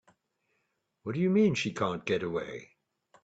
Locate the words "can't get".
1.75-2.23